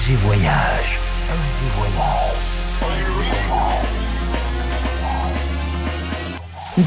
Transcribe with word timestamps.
FG 0.00 0.12
Voyage. 0.12 0.98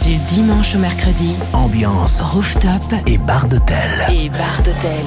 Du 0.03 0.15
dimanche 0.15 0.73
au 0.73 0.79
mercredi. 0.79 1.35
Ambiance 1.53 2.21
rooftop 2.21 2.81
et 3.05 3.19
bar 3.19 3.47
d'hôtel. 3.47 3.77
Et 4.09 4.29
bar 4.29 4.63
d'hôtel. 4.63 5.05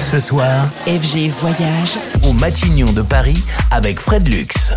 Ce 0.00 0.18
soir, 0.18 0.66
FG 0.86 1.30
Voyage. 1.38 1.98
Au 2.24 2.32
Matignon 2.32 2.92
de 2.92 3.02
Paris 3.02 3.44
avec 3.70 4.00
Fred 4.00 4.26
Lux. 4.26 4.72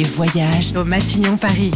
Voyage 0.00 0.72
au 0.74 0.84
Matignon 0.84 1.36
Paris. 1.36 1.70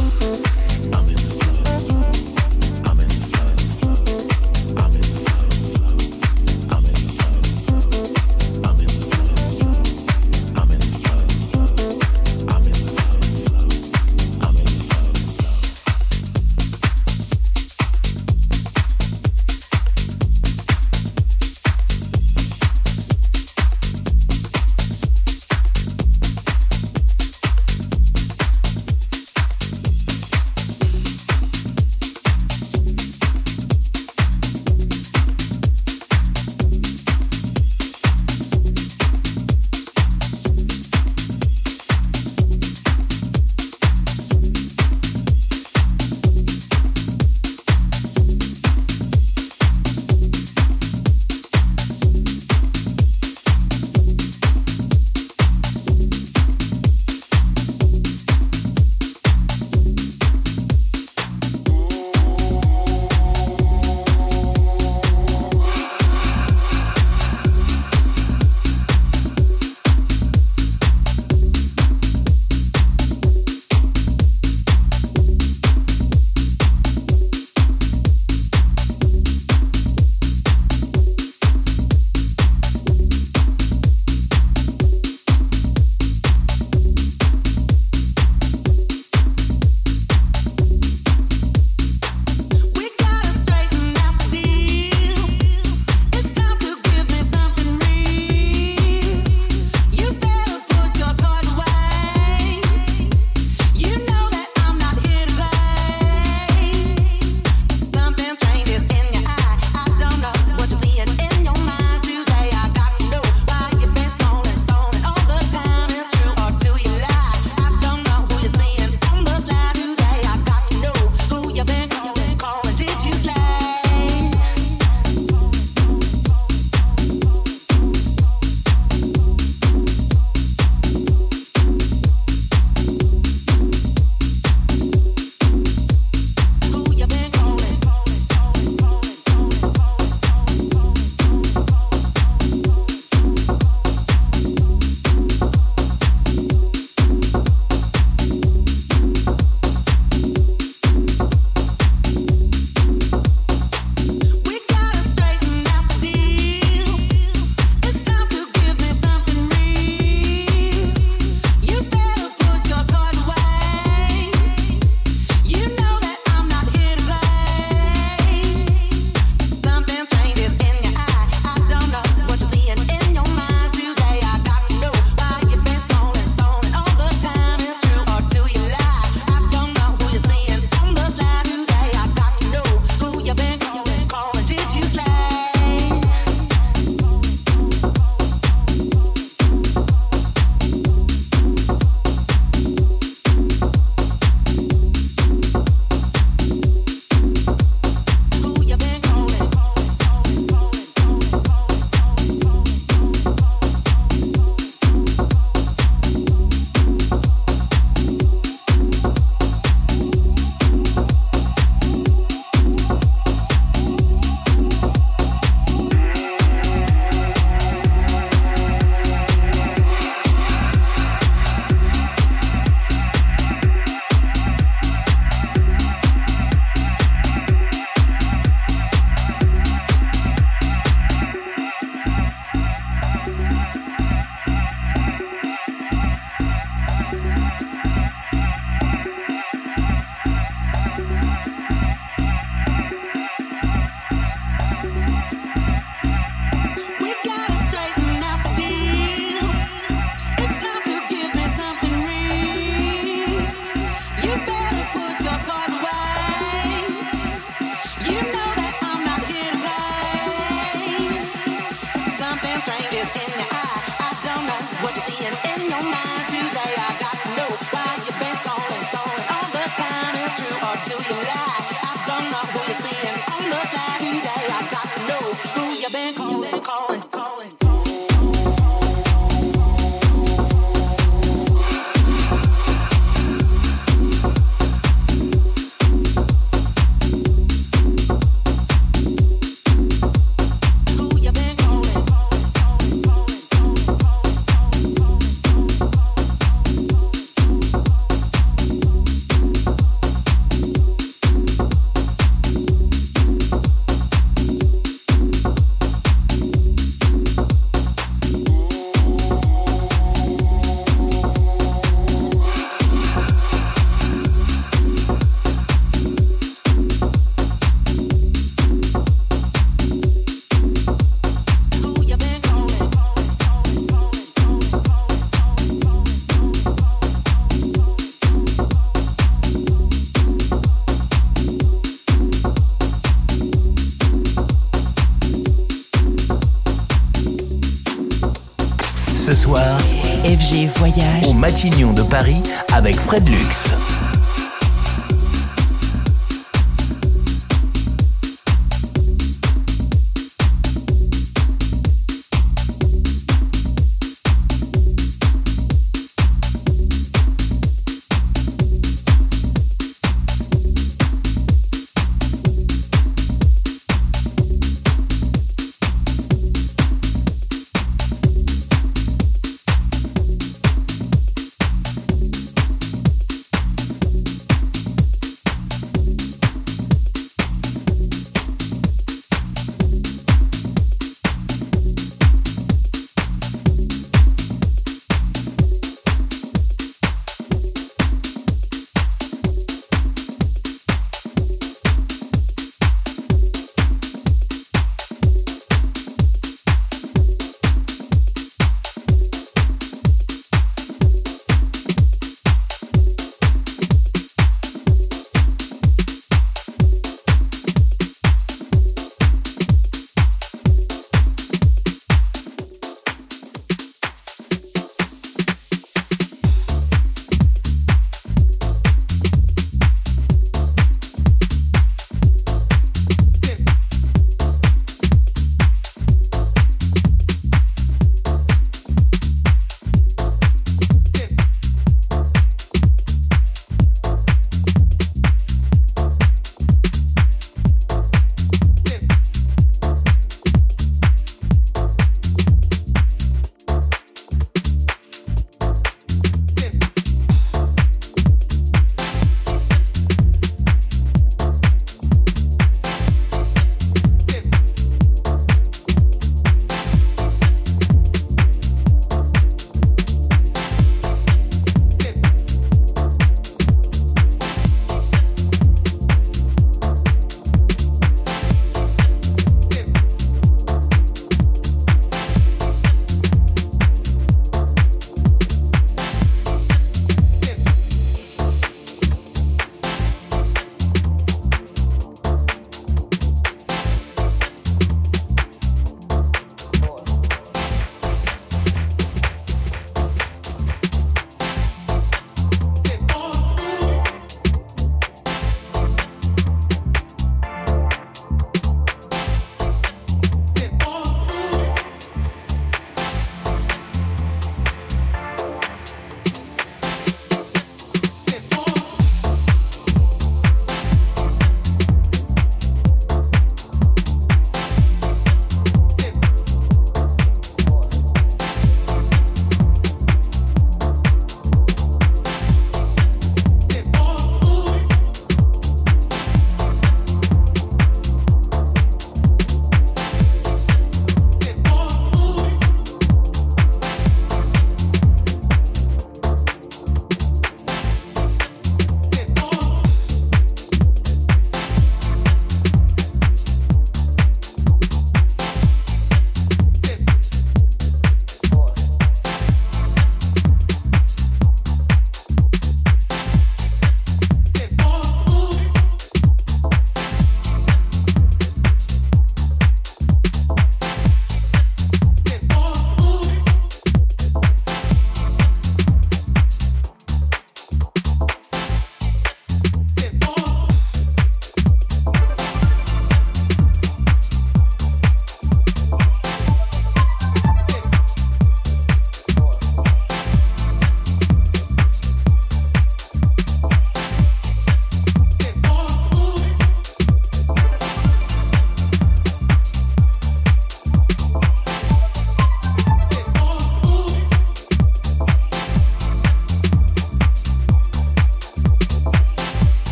De 341.57 342.03
Paris 342.03 342.43
avec 342.75 342.97
Fred 342.97 343.27
Luxe. 343.27 343.71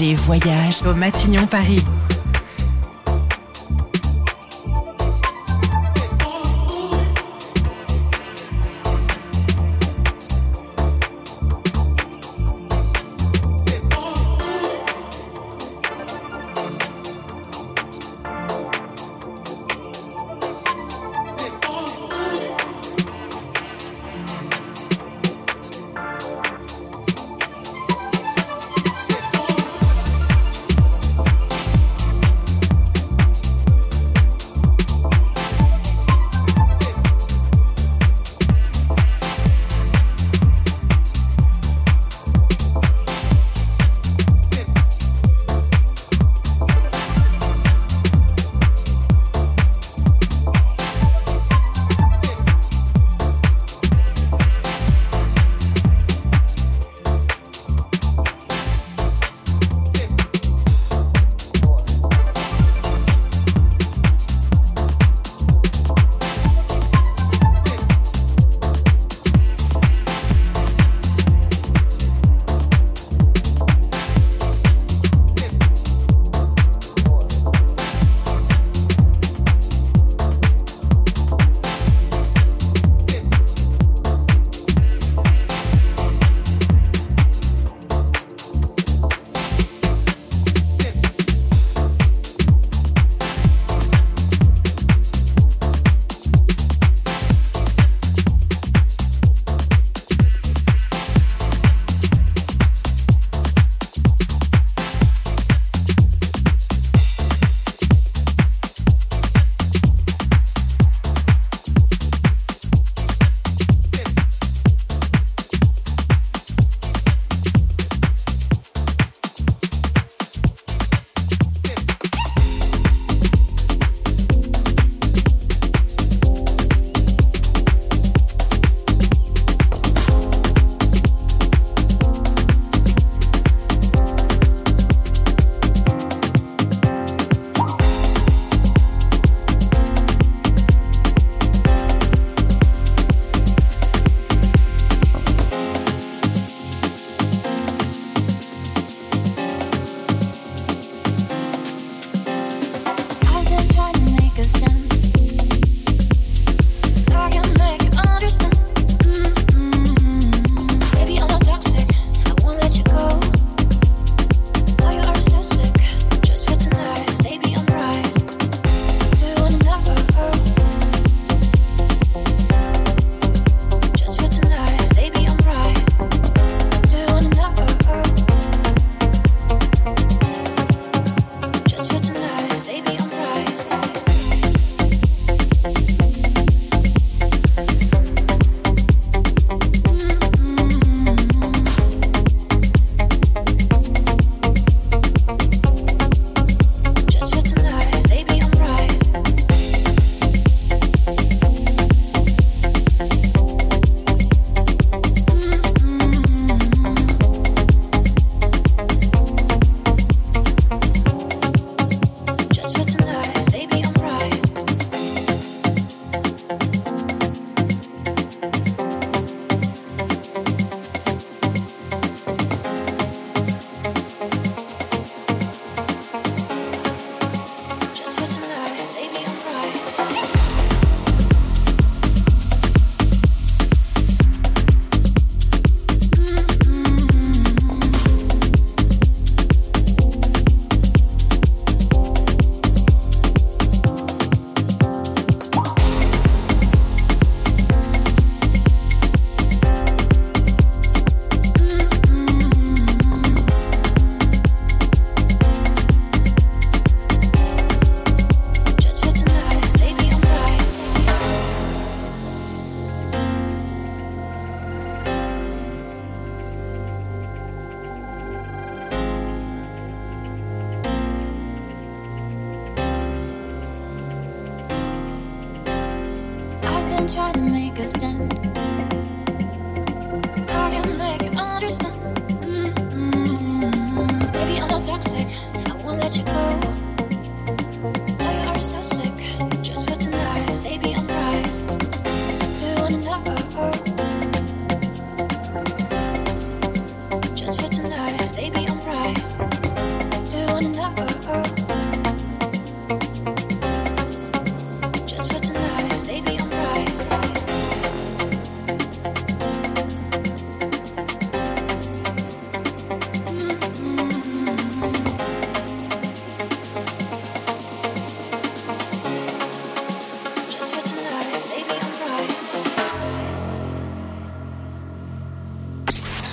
Voyage 0.00 0.80
au 0.88 0.94
Matignon 0.94 1.46
Paris. 1.48 1.82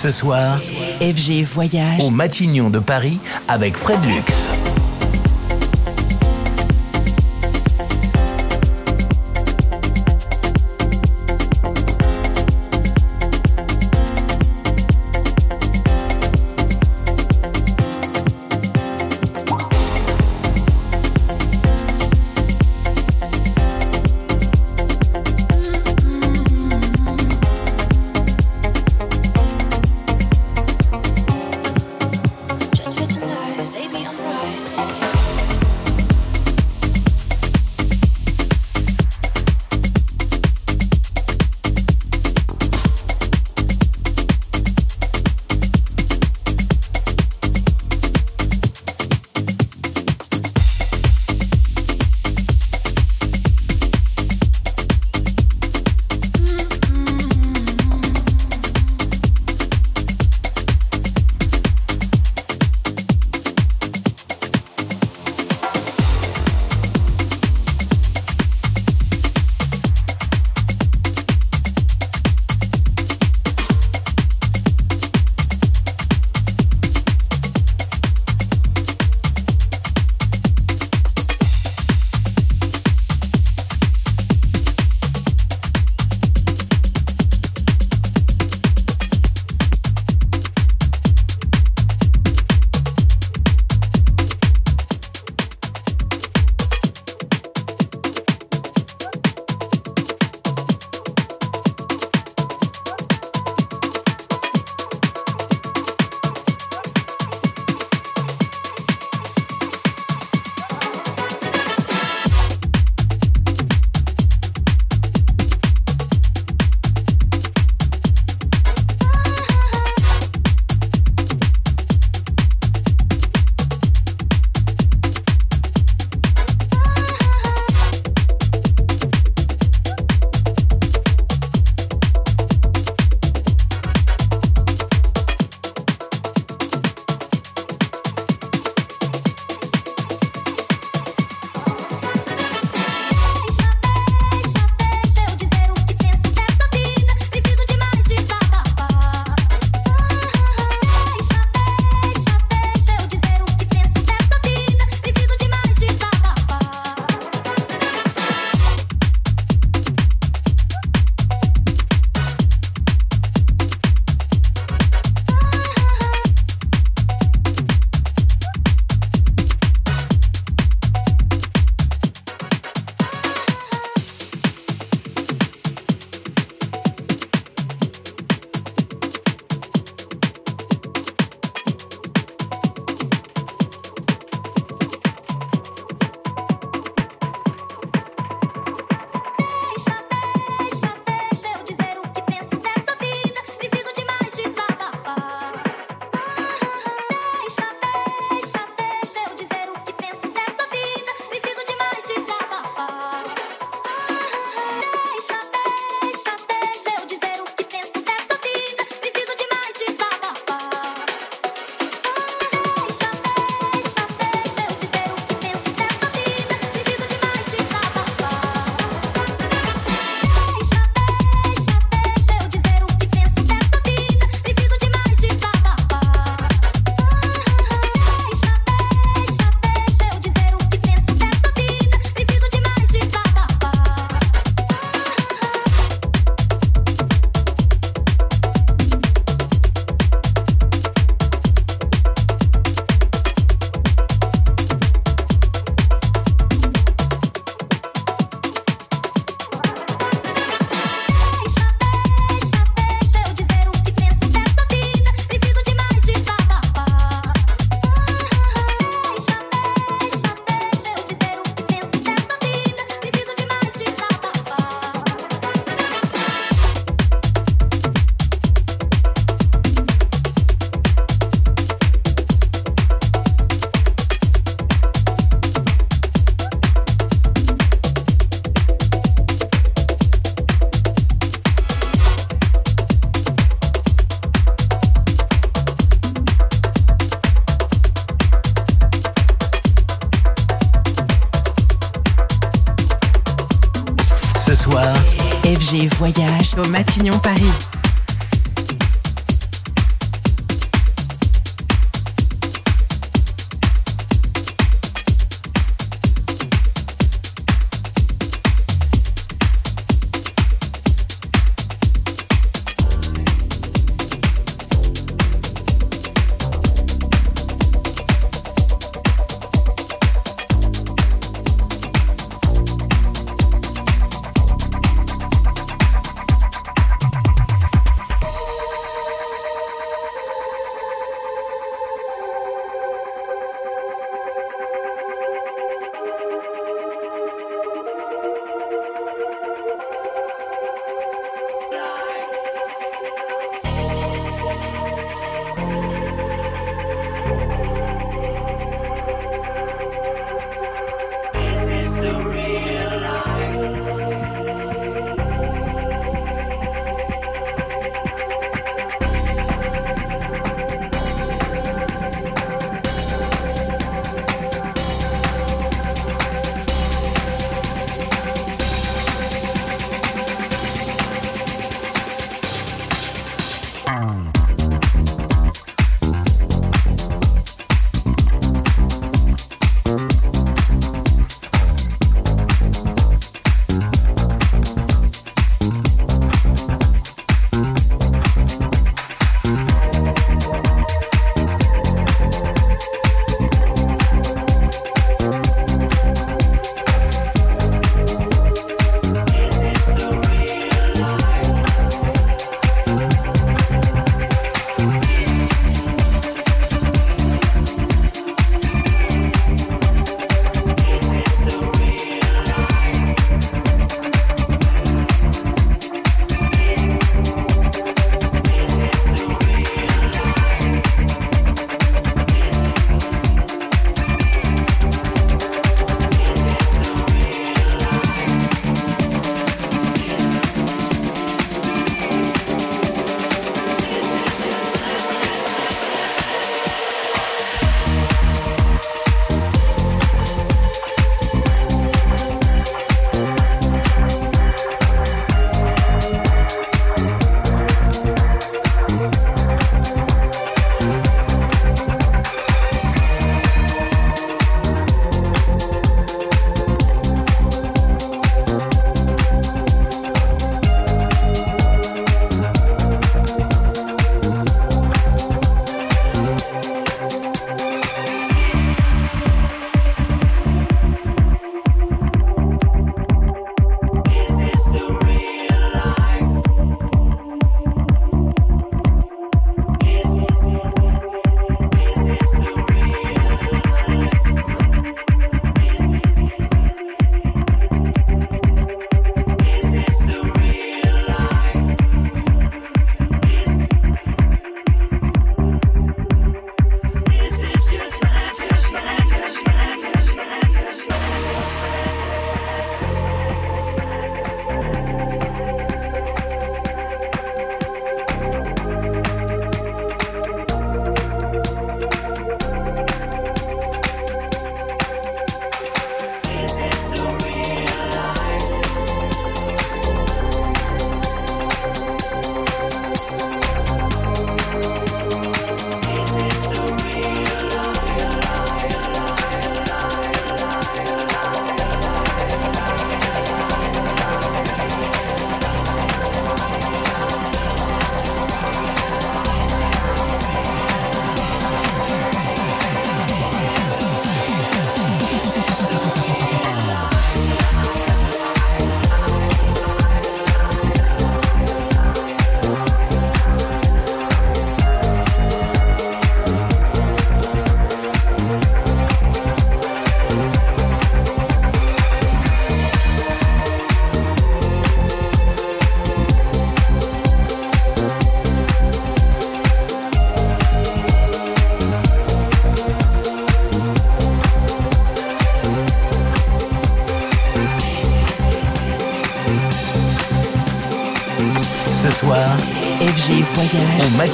Ce 0.06 0.12
soir, 0.12 0.60
FG 1.00 1.42
Voyage 1.42 1.98
au 1.98 2.10
Matignon 2.10 2.70
de 2.70 2.78
Paris 2.78 3.18
avec 3.48 3.76
Fred 3.76 3.98
Lux. 4.04 4.45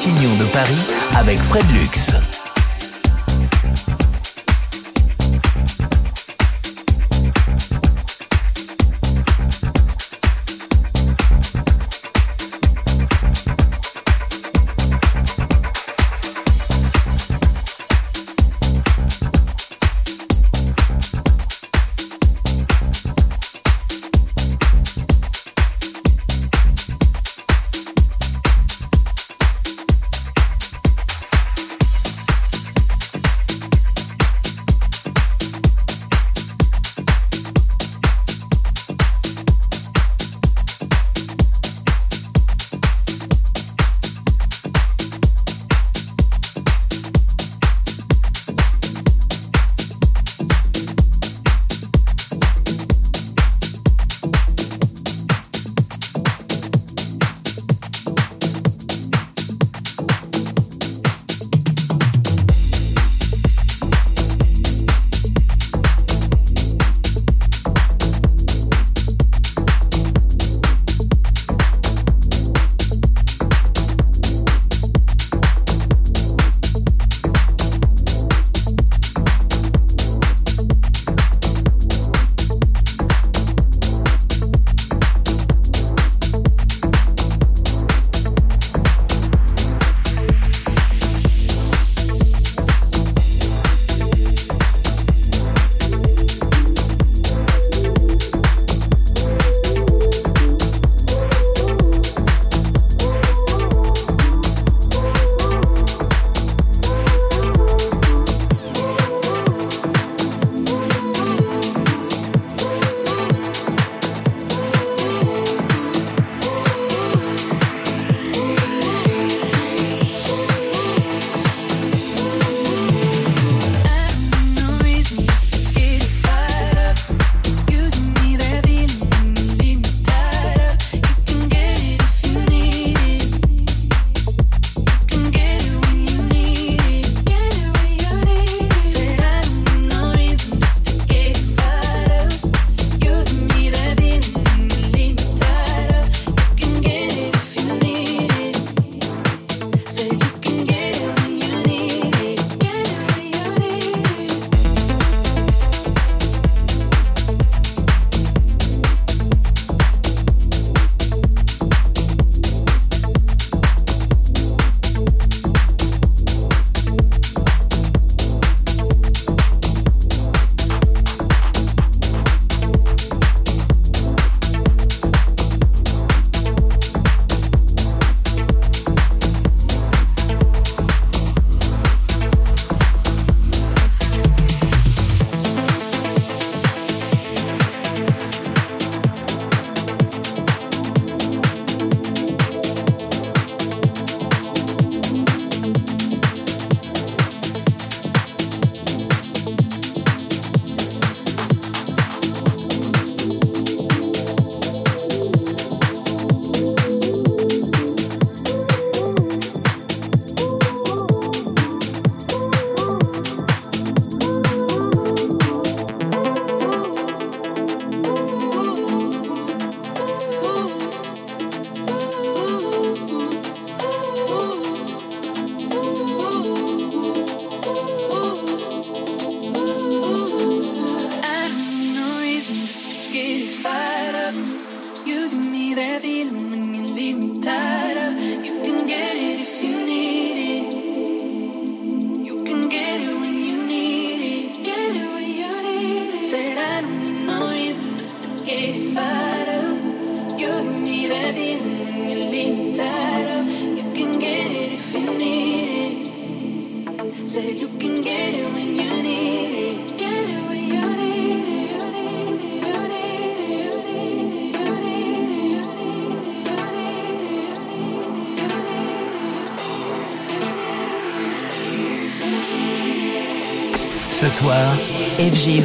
Matignon 0.05 0.37
de 0.37 0.45
Paris 0.47 0.83
avec 1.15 1.39
Fred 1.39 1.71
Lux. 1.71 2.12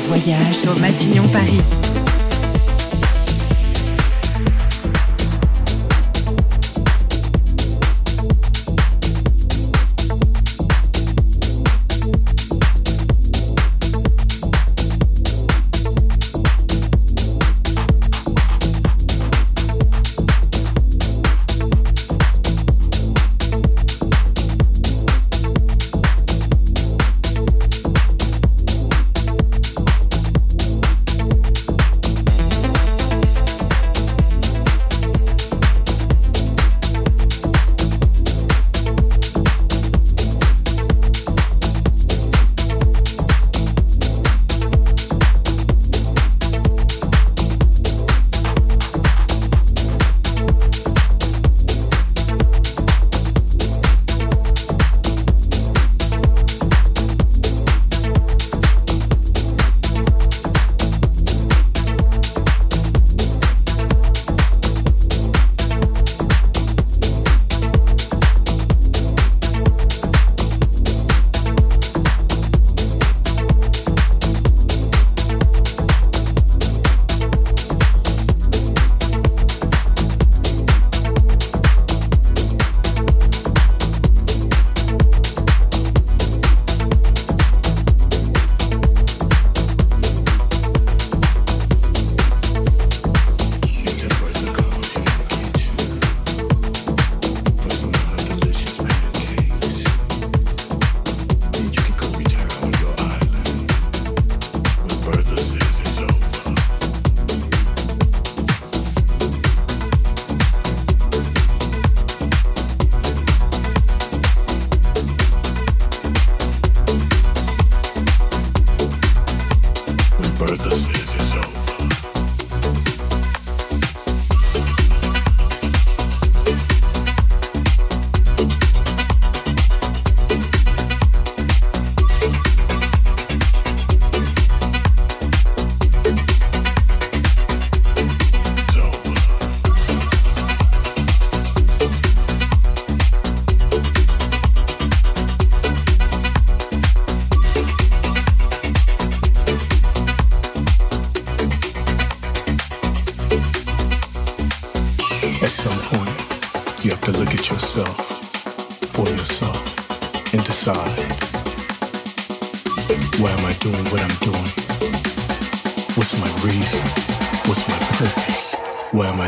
Voyage 0.07 0.59
au 0.65 0.79
Matignon 0.79 1.27
Paris. 1.33 1.66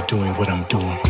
doing 0.10 0.34
what 0.34 0.50
I'm 0.50 0.64
doing. 0.64 1.09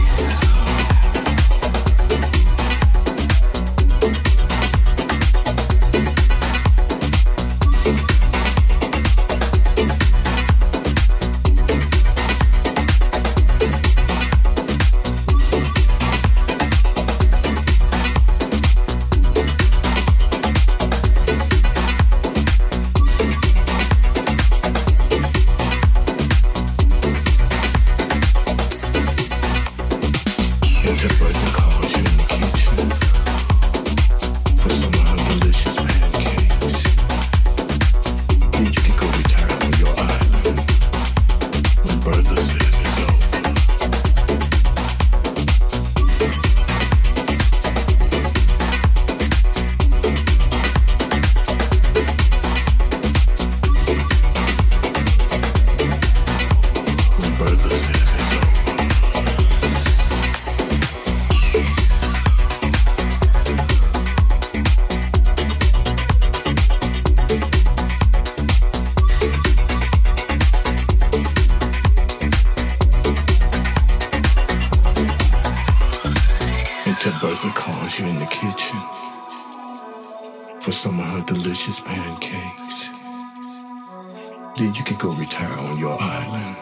Then 84.59 84.73
you 84.73 84.83
can 84.83 84.97
go 84.97 85.13
retire 85.13 85.57
on 85.57 85.79
your 85.79 85.97
island 86.01 86.57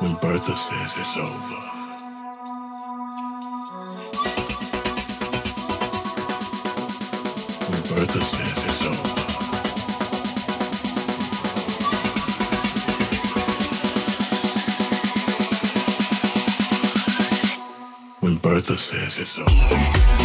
when 0.00 0.14
Bertha 0.16 0.56
says 0.56 0.96
it's 0.98 1.16
over. 1.16 1.60
When 7.70 7.82
Bertha 7.82 8.24
says 8.24 8.64
it's 8.66 8.82
over. 8.82 9.20
When 18.18 18.36
Bertha 18.38 18.76
says 18.76 19.18
it's 19.20 19.38
over. 19.38 20.23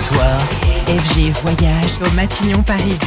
soir, 0.00 0.38
FG 0.86 1.30
Voyage 1.42 1.98
au 2.00 2.14
Matignon 2.14 2.62
Paris. 2.62 2.98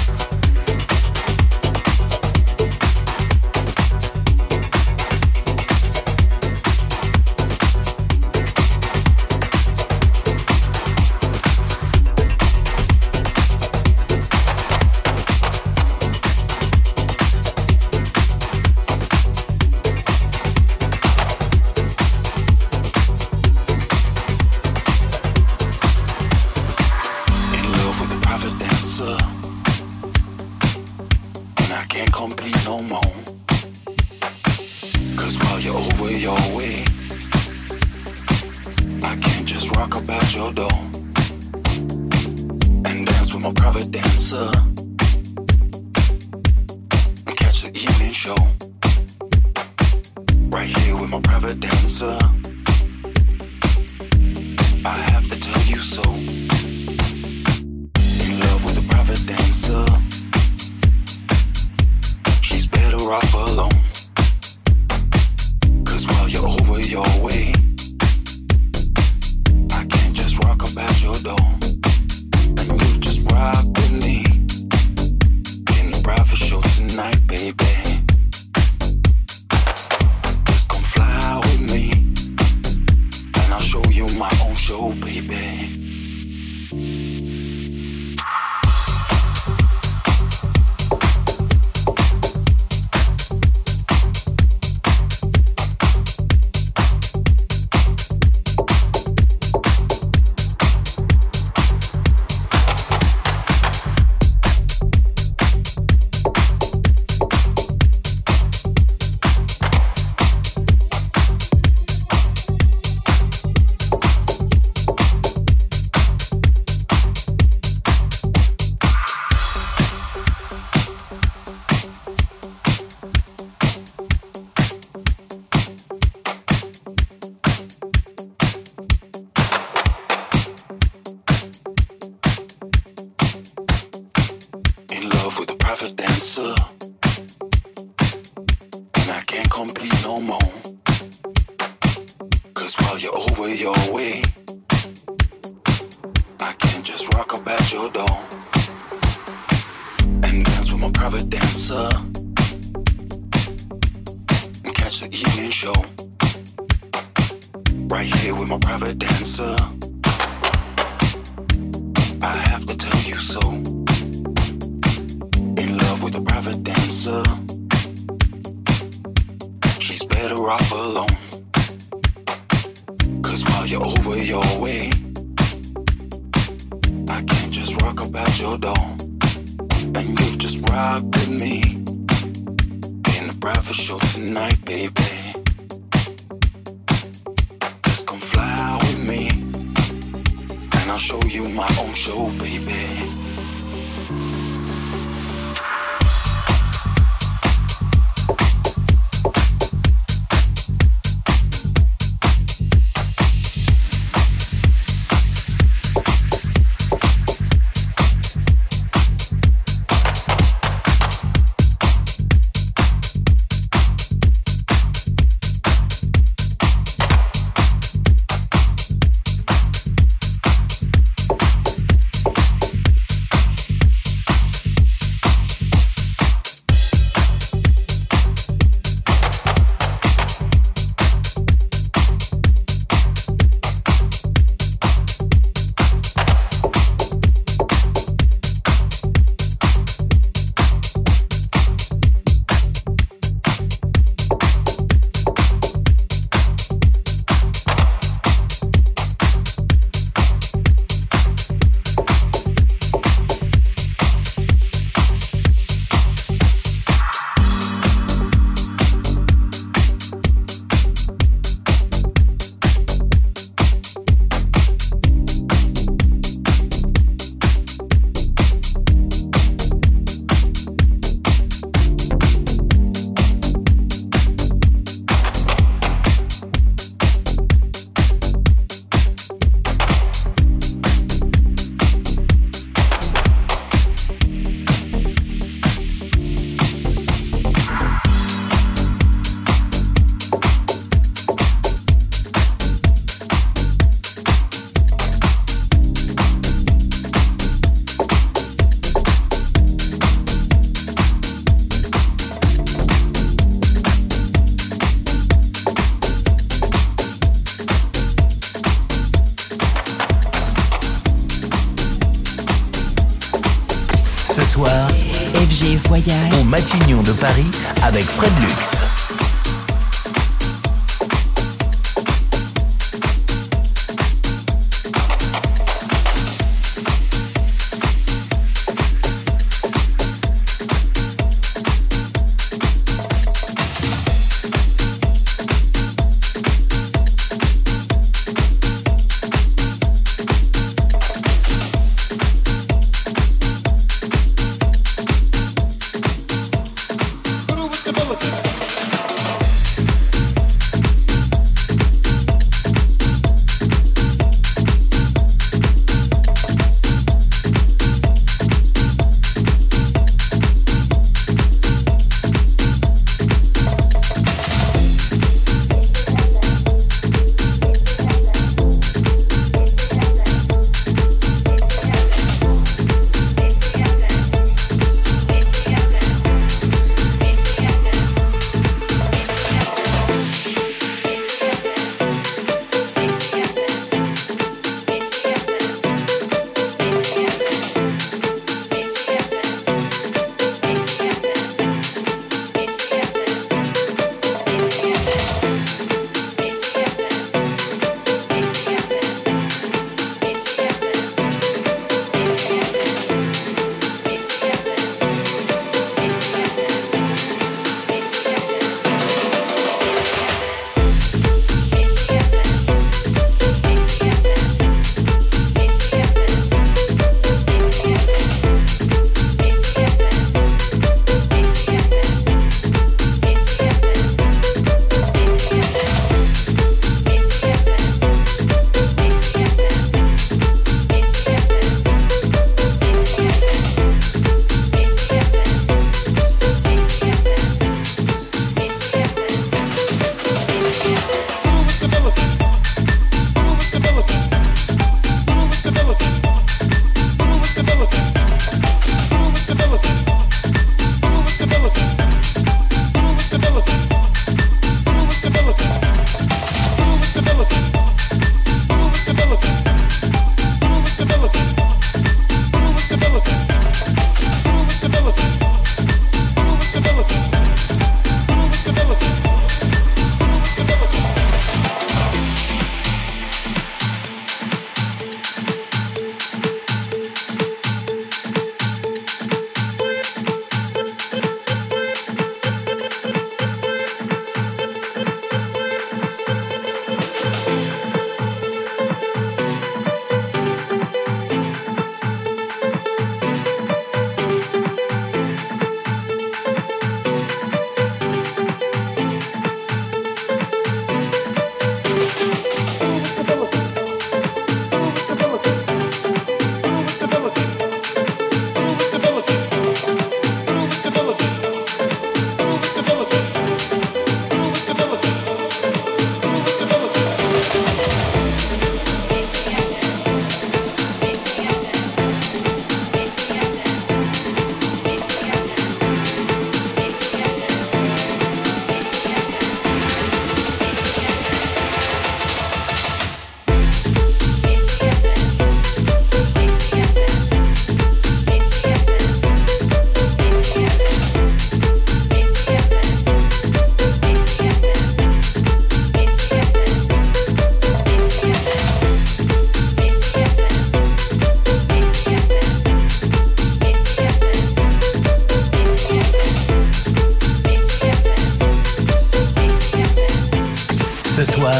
Soir, 561.26 561.53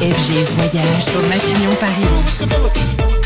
FG 0.00 0.34
Voyage 0.56 1.06
au 1.16 1.26
Matignon 1.28 1.74
Paris. 1.80 3.19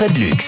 Fred 0.00 0.16
Lux. 0.16 0.39